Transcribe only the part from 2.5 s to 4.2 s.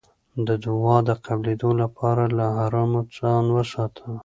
حرامو ځان وساته.